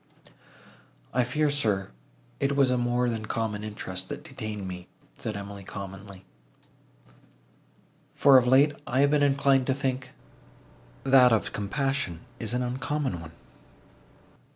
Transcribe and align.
"I 1.13 1.23
fear, 1.23 1.51
sir, 1.51 1.91
it 2.39 2.55
was 2.55 2.71
a 2.71 2.75
more 2.79 3.07
than 3.07 3.27
common 3.27 3.63
interest, 3.63 4.09
that 4.09 4.23
detained 4.23 4.67
me," 4.67 4.87
said 5.15 5.37
Emily 5.37 5.63
calmly; 5.63 6.25
"for 8.15 8.39
of 8.39 8.47
late 8.47 8.73
I 8.87 9.01
have 9.01 9.11
been 9.11 9.21
inclined 9.21 9.67
to 9.67 9.75
think, 9.75 10.13
that 11.03 11.31
of 11.31 11.53
compassion 11.53 12.21
is 12.39 12.55
an 12.55 12.63
uncommon 12.63 13.21
one. 13.21 13.33